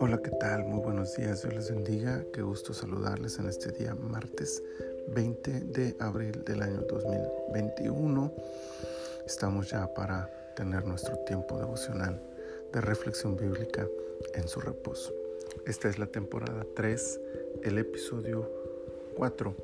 [0.00, 0.64] Hola, ¿qué tal?
[0.64, 2.24] Muy buenos días, Dios les bendiga.
[2.32, 4.62] Qué gusto saludarles en este día martes
[5.08, 8.32] 20 de abril del año 2021.
[9.26, 12.18] Estamos ya para tener nuestro tiempo devocional
[12.72, 13.86] de reflexión bíblica
[14.34, 15.12] en su reposo.
[15.66, 17.20] Esta es la temporada 3,
[17.64, 18.50] el episodio
[19.16, 19.54] 4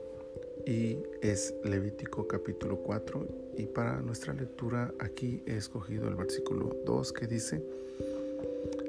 [0.64, 3.27] y es Levítico capítulo 4
[3.57, 7.62] y para nuestra lectura aquí he escogido el versículo 2 que dice,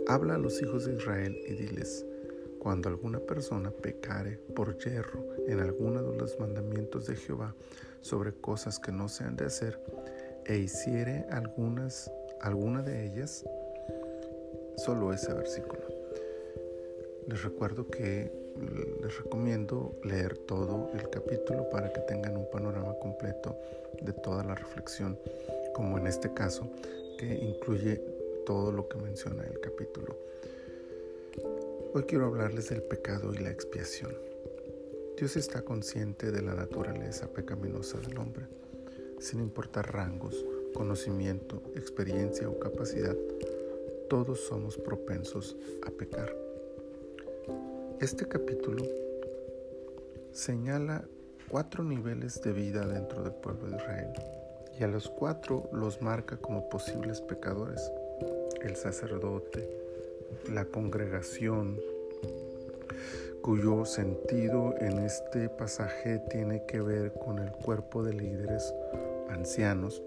[0.08, 2.06] Habla a los hijos de Israel y diles,
[2.60, 7.56] cuando alguna persona pecare por yerro en alguno de los mandamientos de Jehová
[8.02, 9.80] sobre cosas que no se han de hacer,
[10.46, 13.44] e hiciere algunas, alguna de ellas,
[14.78, 15.82] solo ese versículo.
[17.28, 18.47] Les recuerdo que
[19.02, 23.58] les recomiendo leer todo el capítulo para que tengan un panorama completo
[24.02, 25.18] de toda la reflexión,
[25.74, 26.70] como en este caso,
[27.18, 28.02] que incluye
[28.46, 30.18] todo lo que menciona el capítulo.
[31.94, 34.16] Hoy quiero hablarles del pecado y la expiación.
[35.18, 38.46] Dios está consciente de la naturaleza pecaminosa del hombre,
[39.20, 43.16] sin importar rangos, conocimiento, experiencia o capacidad,
[44.10, 46.34] todos somos propensos a pecar.
[48.00, 48.84] Este capítulo
[50.32, 51.04] señala
[51.50, 54.14] cuatro niveles de vida dentro del pueblo de Israel
[54.80, 57.92] y a los cuatro los marca como posibles pecadores
[58.62, 59.68] el sacerdote,
[60.54, 61.80] la congregación,
[63.42, 68.76] cuyo sentido en este pasaje tiene que ver con el cuerpo de líderes
[69.30, 70.04] ancianos,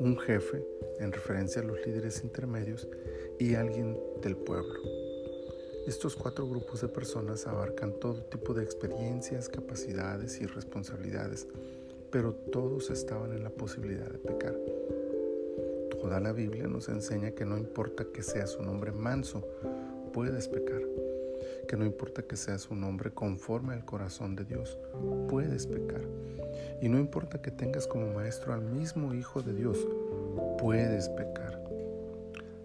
[0.00, 0.66] un jefe
[0.98, 2.88] en referencia a los líderes intermedios
[3.38, 5.03] y alguien del pueblo.
[5.86, 11.46] Estos cuatro grupos de personas abarcan todo tipo de experiencias, capacidades y responsabilidades,
[12.10, 14.54] pero todos estaban en la posibilidad de pecar.
[16.00, 19.46] Toda la Biblia nos enseña que no importa que seas un hombre manso,
[20.14, 20.80] puedes pecar.
[21.68, 24.78] Que no importa que seas un hombre conforme al corazón de Dios,
[25.28, 26.02] puedes pecar.
[26.80, 29.86] Y no importa que tengas como maestro al mismo Hijo de Dios,
[30.58, 31.62] puedes pecar.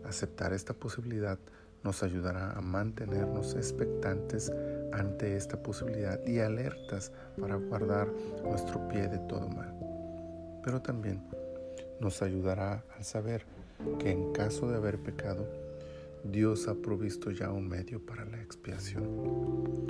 [0.05, 1.38] Aceptar esta posibilidad
[1.84, 4.51] nos ayudará a mantenernos expectantes
[4.91, 8.09] ante esta posibilidad y alertas para guardar
[8.44, 9.73] nuestro pie de todo mal.
[10.63, 11.23] Pero también
[12.00, 13.45] nos ayudará al saber
[13.97, 15.47] que en caso de haber pecado,
[16.23, 19.88] Dios ha provisto ya un medio para la expiación.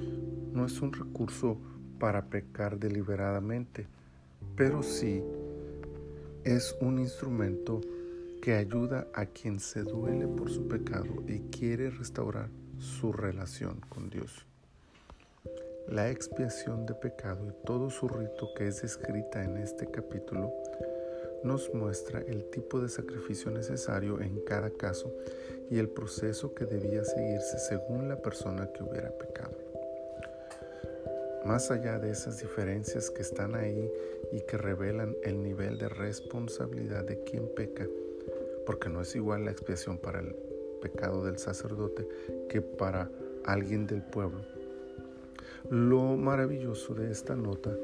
[0.53, 1.57] No es un recurso
[1.99, 3.87] para pecar deliberadamente,
[4.55, 5.23] pero sí
[6.43, 7.81] es un instrumento
[8.41, 14.09] que ayuda a quien se duele por su pecado y quiere restaurar su relación con
[14.09, 14.45] Dios.
[15.87, 20.53] La expiación de pecado y todo su rito que es descrita en este capítulo
[21.43, 25.13] nos muestra el tipo de sacrificio necesario en cada caso
[25.69, 29.57] y el proceso que debía seguirse según la persona que hubiera pecado.
[31.45, 33.91] Más allá de esas diferencias que están ahí
[34.31, 37.87] y que revelan el nivel de responsabilidad de quien peca,
[38.69, 40.35] porque no es igual la expiación para el
[40.79, 42.07] pecado del sacerdote
[42.49, 43.09] que para
[43.43, 44.41] alguien del pueblo.
[45.71, 47.75] Lo maravilloso de esta nota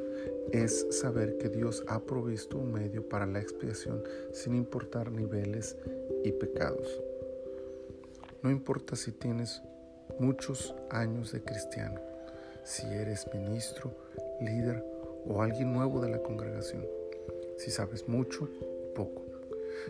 [0.52, 5.76] es saber que Dios ha provisto un medio para la expiación sin importar niveles
[6.24, 7.02] y pecados.
[8.44, 9.64] No importa si tienes
[10.20, 12.00] muchos años de cristiano,
[12.64, 13.92] si eres ministro,
[14.40, 14.86] líder
[15.26, 16.86] o alguien nuevo de la congregación,
[17.58, 18.48] si sabes mucho
[18.94, 19.25] poco,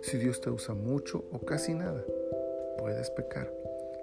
[0.06, 2.06] si Dios te usa mucho o casi nada,
[2.78, 3.52] puedes pecar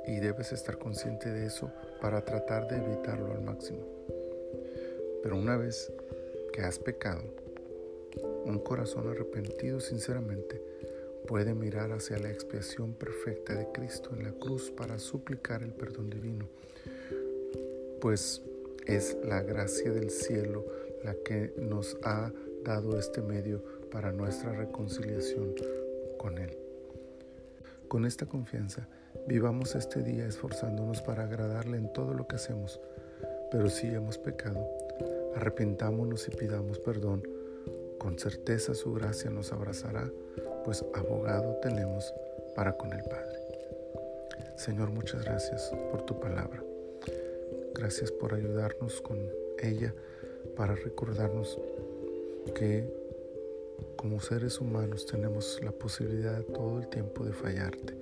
[0.04, 1.70] y debes estar consciente de eso
[2.00, 3.78] para tratar de evitarlo al máximo.
[5.22, 5.92] Pero una vez
[6.52, 7.22] que has pecado,
[8.44, 10.60] un corazón arrepentido sinceramente
[11.28, 16.10] puede mirar hacia la expiación perfecta de Cristo en la cruz para suplicar el perdón
[16.10, 16.48] divino,
[18.00, 18.42] pues
[18.86, 20.66] es la gracia del cielo
[21.04, 22.32] la que nos ha
[22.64, 25.54] dado este medio para nuestra reconciliación
[26.22, 26.56] con Él.
[27.88, 28.86] Con esta confianza,
[29.26, 32.80] vivamos este día esforzándonos para agradarle en todo lo que hacemos,
[33.50, 34.66] pero si hemos pecado,
[35.34, 37.26] Arrepintámonos y pidamos perdón.
[37.98, 40.10] Con certeza su gracia nos abrazará,
[40.64, 42.12] pues abogado tenemos
[42.54, 43.40] para con el Padre.
[44.56, 46.62] Señor, muchas gracias por tu palabra.
[47.74, 49.18] Gracias por ayudarnos con
[49.58, 49.94] ella
[50.54, 51.58] para recordarnos
[52.54, 53.01] que
[54.02, 57.96] como seres humanos tenemos la posibilidad todo el tiempo de fallarte,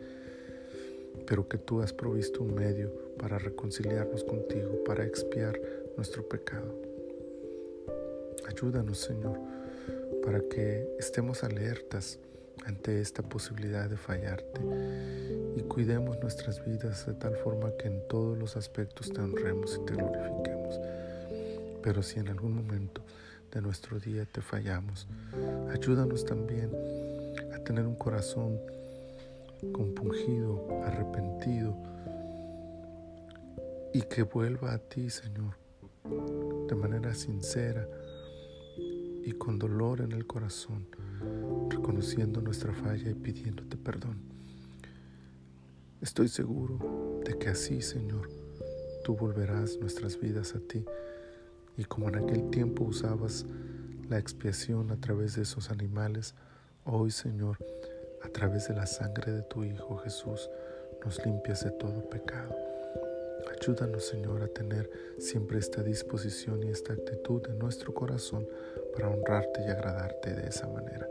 [1.26, 5.60] pero que tú has provisto un medio para reconciliarnos contigo, para expiar
[5.98, 6.74] nuestro pecado.
[8.48, 9.38] Ayúdanos, Señor,
[10.24, 12.18] para que estemos alertas
[12.64, 14.62] ante esta posibilidad de fallarte
[15.54, 19.84] y cuidemos nuestras vidas de tal forma que en todos los aspectos te honremos y
[19.84, 20.80] te glorifiquemos.
[21.82, 23.02] Pero si en algún momento
[23.52, 25.08] de nuestro día te fallamos,
[25.72, 26.70] ayúdanos también
[27.52, 28.58] a tener un corazón
[29.72, 31.76] compungido, arrepentido
[33.92, 35.56] y que vuelva a ti, Señor,
[36.68, 37.86] de manera sincera
[39.24, 40.86] y con dolor en el corazón,
[41.68, 44.18] reconociendo nuestra falla y pidiéndote perdón.
[46.00, 48.30] Estoy seguro de que así, Señor,
[49.04, 50.84] tú volverás nuestras vidas a ti
[51.80, 53.46] y como en aquel tiempo usabas
[54.10, 56.34] la expiación a través de esos animales,
[56.84, 57.56] hoy, Señor,
[58.22, 60.50] a través de la sangre de tu Hijo Jesús,
[61.02, 62.54] nos limpias de todo pecado.
[63.58, 68.46] Ayúdanos, Señor, a tener siempre esta disposición y esta actitud en nuestro corazón
[68.92, 71.08] para honrarte y agradarte de esa manera.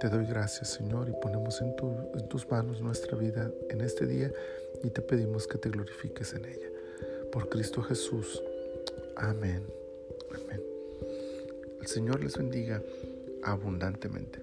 [0.00, 1.74] Te doy gracias, Señor, y ponemos en,
[2.12, 4.30] en, tus manos nuestra vida en este día
[4.84, 6.68] y te pedimos que te glorifiques en ella.
[7.32, 8.42] Por Cristo Jesús.
[9.16, 9.64] Amén.
[10.30, 10.62] Amén.
[11.80, 12.82] El Señor les bendiga
[13.42, 14.40] abundantemente.